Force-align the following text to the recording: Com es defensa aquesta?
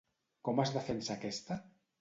Com 0.49 0.61
es 0.63 0.73
defensa 0.79 1.15
aquesta? 1.19 1.63